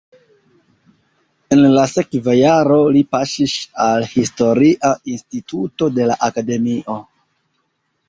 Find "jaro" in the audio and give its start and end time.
2.39-2.79